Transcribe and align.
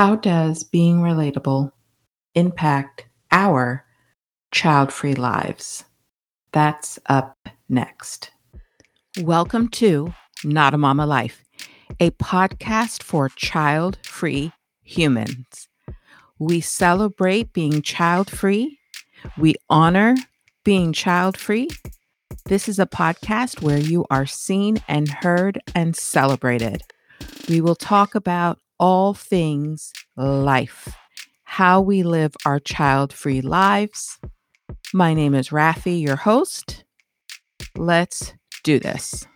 How 0.00 0.16
does 0.16 0.64
being 0.64 1.00
relatable 1.00 1.72
impact 2.34 3.04
our 3.30 3.84
child 4.50 4.94
free 4.94 5.12
lives? 5.12 5.84
That's 6.52 6.98
up 7.04 7.36
next. 7.68 8.30
Welcome 9.20 9.68
to 9.72 10.14
Not 10.42 10.72
a 10.72 10.78
Momma 10.78 11.04
Life, 11.04 11.44
a 12.00 12.12
podcast 12.12 13.02
for 13.02 13.28
child 13.28 13.98
free 14.02 14.52
humans. 14.82 15.68
We 16.38 16.62
celebrate 16.62 17.52
being 17.52 17.82
child 17.82 18.30
free, 18.30 18.78
we 19.36 19.54
honor 19.68 20.16
being 20.64 20.94
child 20.94 21.36
free. 21.36 21.68
This 22.46 22.70
is 22.70 22.78
a 22.78 22.86
podcast 22.86 23.60
where 23.60 23.76
you 23.76 24.06
are 24.10 24.24
seen 24.24 24.82
and 24.88 25.10
heard 25.10 25.60
and 25.74 25.94
celebrated. 25.94 26.80
We 27.50 27.60
will 27.60 27.76
talk 27.76 28.14
about 28.14 28.58
all 28.80 29.12
things 29.12 29.92
life, 30.16 30.96
how 31.44 31.82
we 31.82 32.02
live 32.02 32.34
our 32.46 32.58
child 32.58 33.12
free 33.12 33.42
lives. 33.42 34.18
My 34.94 35.12
name 35.12 35.34
is 35.34 35.50
Rafi, 35.50 36.02
your 36.02 36.16
host. 36.16 36.84
Let's 37.76 38.32
do 38.64 38.80
this. 38.80 39.26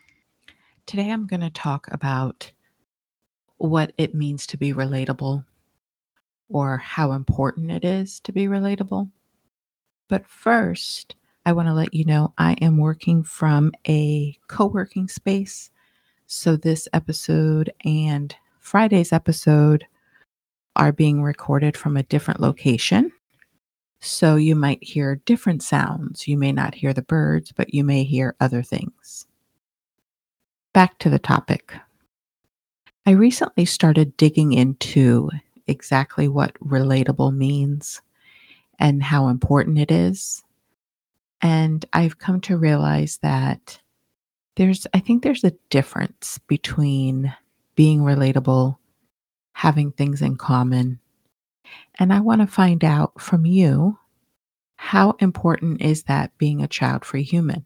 Today, 0.87 1.11
I'm 1.11 1.27
going 1.27 1.41
to 1.41 1.51
talk 1.51 1.87
about 1.91 2.53
what 3.59 3.93
it 3.99 4.15
means 4.15 4.47
to 4.49 4.57
be 4.57 4.73
relatable 4.73 5.45
or 6.49 6.79
how 6.79 7.13
important 7.13 7.71
it 7.71 7.85
is 7.85 8.21
to 8.21 8.33
be 8.33 8.47
relatable. 8.47 9.11
But 10.09 10.27
first, 10.27 11.17
I 11.45 11.53
want 11.53 11.69
to 11.69 11.75
let 11.75 11.93
you 11.93 12.07
know 12.07 12.33
I 12.39 12.55
am 12.63 12.79
working 12.79 13.23
from 13.23 13.73
a 13.87 14.39
co 14.49 14.67
working 14.67 15.07
space. 15.07 15.71
So, 16.27 16.57
this 16.57 16.89
episode 16.95 17.73
and 17.85 18.35
Friday's 18.65 19.13
episode 19.13 19.87
are 20.75 20.91
being 20.91 21.23
recorded 21.23 21.77
from 21.77 21.99
a 21.99 22.03
different 22.03 22.41
location. 22.41 23.13
So 24.01 24.37
you 24.37 24.57
might 24.57 24.83
hear 24.83 25.21
different 25.27 25.63
sounds. 25.63 26.27
You 26.27 26.39
may 26.39 26.51
not 26.51 26.75
hear 26.75 26.95
the 26.95 27.03
birds, 27.03 27.53
but 27.53 27.75
you 27.75 27.85
may 27.85 28.05
hear 28.05 28.35
other 28.41 28.63
things. 28.63 29.27
Back 30.73 30.99
to 31.01 31.11
the 31.11 31.19
topic. 31.19 31.75
I 33.05 33.11
recently 33.11 33.67
started 33.67 34.17
digging 34.17 34.55
into 34.55 35.29
exactly 35.67 36.27
what 36.27 36.55
relatable 36.55 37.37
means 37.37 38.01
and 38.79 39.03
how 39.03 39.29
important 39.29 39.79
it 39.79 39.91
is. 39.91 40.43
And 41.43 41.85
I've 41.93 42.19
come 42.19 42.41
to 42.43 42.57
realize 42.57 43.19
that 43.19 43.79
there's, 44.57 44.87
I 44.95 45.01
think 45.01 45.23
there's 45.23 45.45
a 45.45 45.53
difference 45.69 46.41
between 46.47 47.35
being 47.75 48.01
relatable, 48.01 48.77
having 49.53 49.93
things 49.93 50.23
in 50.23 50.37
common. 50.37 51.01
And 51.99 52.13
I 52.13 52.21
want 52.21 52.41
to 52.41 52.47
find 52.47 52.85
out 52.85 53.21
from 53.21 53.47
you 53.47 53.99
how 54.77 55.13
important 55.19 55.81
is 55.81 56.05
that 56.05 56.37
being 56.39 56.63
a 56.63 56.69
child 56.69 57.05
free 57.05 57.23
human? 57.23 57.65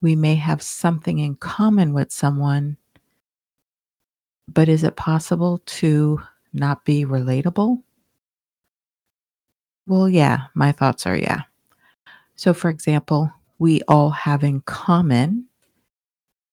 We 0.00 0.16
may 0.16 0.34
have 0.36 0.62
something 0.62 1.18
in 1.18 1.36
common 1.36 1.92
with 1.92 2.12
someone, 2.12 2.76
but 4.48 4.68
is 4.68 4.84
it 4.84 4.96
possible 4.96 5.62
to 5.66 6.20
not 6.52 6.84
be 6.84 7.04
relatable? 7.04 7.82
Well, 9.86 10.08
yeah, 10.08 10.46
my 10.54 10.72
thoughts 10.72 11.06
are 11.06 11.16
yeah. 11.16 11.42
So, 12.36 12.52
for 12.52 12.68
example, 12.68 13.32
we 13.58 13.82
all 13.88 14.10
have 14.10 14.44
in 14.44 14.60
common 14.62 15.46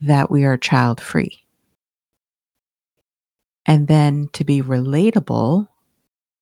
that 0.02 0.32
we 0.32 0.46
are 0.46 0.58
child 0.58 1.02
free. 1.02 1.43
And 3.66 3.88
then 3.88 4.30
to 4.34 4.44
be 4.44 4.62
relatable, 4.62 5.68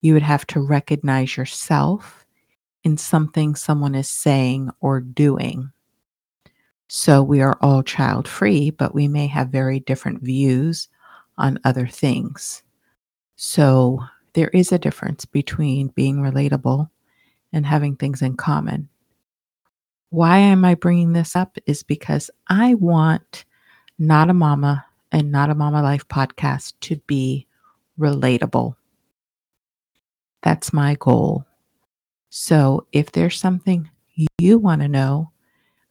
you 0.01 0.13
would 0.13 0.23
have 0.23 0.47
to 0.47 0.59
recognize 0.59 1.37
yourself 1.37 2.25
in 2.83 2.97
something 2.97 3.55
someone 3.55 3.93
is 3.95 4.09
saying 4.09 4.71
or 4.79 4.99
doing. 4.99 5.71
So 6.87 7.23
we 7.23 7.41
are 7.41 7.57
all 7.61 7.83
child 7.83 8.27
free, 8.27 8.69
but 8.71 8.93
we 8.93 9.07
may 9.07 9.27
have 9.27 9.49
very 9.49 9.79
different 9.79 10.23
views 10.23 10.89
on 11.37 11.59
other 11.63 11.87
things. 11.87 12.63
So 13.35 14.03
there 14.33 14.49
is 14.49 14.71
a 14.71 14.79
difference 14.79 15.25
between 15.25 15.89
being 15.89 16.17
relatable 16.17 16.89
and 17.53 17.65
having 17.65 17.95
things 17.95 18.21
in 18.21 18.35
common. 18.35 18.89
Why 20.09 20.39
am 20.39 20.65
I 20.65 20.75
bringing 20.75 21.13
this 21.13 21.35
up? 21.35 21.57
Is 21.65 21.83
because 21.83 22.29
I 22.47 22.73
want 22.73 23.45
Not 23.97 24.29
a 24.29 24.33
Momma 24.33 24.85
and 25.11 25.31
Not 25.31 25.49
a 25.49 25.55
Momma 25.55 25.81
Life 25.81 26.07
podcast 26.07 26.73
to 26.81 26.97
be 27.07 27.47
relatable. 27.99 28.75
That's 30.41 30.73
my 30.73 30.95
goal. 30.95 31.45
So 32.29 32.87
if 32.91 33.11
there's 33.11 33.39
something 33.39 33.89
you 34.37 34.57
want 34.57 34.81
to 34.81 34.87
know 34.87 35.31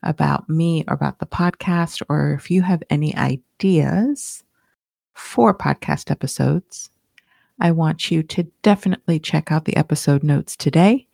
about 0.03 0.49
me 0.49 0.85
or 0.89 0.95
about 0.95 1.19
the 1.19 1.27
podcast, 1.27 2.03
or 2.09 2.33
if 2.33 2.51
you 2.51 2.63
have 2.63 2.83
any 2.89 3.15
ideas 3.17 4.43
for 5.15 5.55
podcast 5.55 6.11
episodes, 6.11 6.91
I 7.61 7.73
want 7.73 8.11
you 8.11 8.23
to 8.23 8.45
definitely 8.63 9.21
check 9.21 9.53
out 9.53 9.67
the 9.67 9.77
episode 9.77 10.23
notes 10.23 10.57
today. 10.57 11.07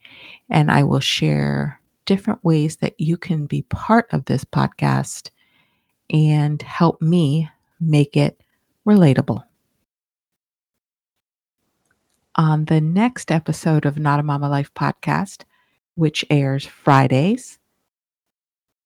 And 0.48 0.70
I 0.70 0.84
will 0.84 1.00
share 1.00 1.80
different 2.04 2.42
ways 2.44 2.76
that 2.76 2.94
you 2.98 3.16
can 3.16 3.46
be 3.46 3.62
part 3.62 4.06
of 4.12 4.24
this 4.26 4.44
podcast 4.44 5.30
and 6.08 6.62
help 6.62 7.02
me 7.02 7.50
make 7.80 8.16
it 8.16 8.40
relatable. 8.86 9.44
On 12.36 12.66
the 12.66 12.80
next 12.80 13.32
episode 13.32 13.86
of 13.86 13.98
Not 13.98 14.20
a 14.20 14.22
Momma 14.22 14.48
Life 14.48 14.72
podcast, 14.74 15.44
which 15.94 16.24
airs 16.28 16.66
Fridays, 16.66 17.58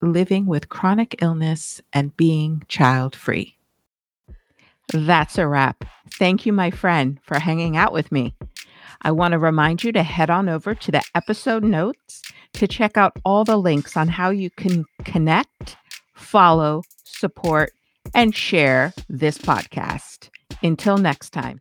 living 0.00 0.46
with 0.46 0.68
chronic 0.68 1.16
illness 1.20 1.80
and 1.92 2.16
being 2.16 2.62
child 2.68 3.14
free. 3.14 3.56
That's 4.92 5.38
a 5.38 5.46
wrap. 5.46 5.84
Thank 6.14 6.46
you, 6.46 6.52
my 6.52 6.70
friend, 6.70 7.20
for 7.22 7.38
hanging 7.38 7.76
out 7.76 7.92
with 7.92 8.10
me. 8.10 8.34
I 9.02 9.12
want 9.12 9.32
to 9.32 9.38
remind 9.38 9.82
you 9.82 9.92
to 9.92 10.02
head 10.02 10.30
on 10.30 10.48
over 10.48 10.74
to 10.74 10.92
the 10.92 11.02
episode 11.14 11.64
notes 11.64 12.22
to 12.54 12.66
check 12.66 12.96
out 12.96 13.12
all 13.24 13.44
the 13.44 13.56
links 13.56 13.96
on 13.96 14.08
how 14.08 14.30
you 14.30 14.50
can 14.50 14.84
connect, 15.04 15.76
follow, 16.14 16.82
support, 17.04 17.72
and 18.14 18.34
share 18.34 18.92
this 19.08 19.38
podcast. 19.38 20.28
Until 20.62 20.98
next 20.98 21.30
time. 21.30 21.60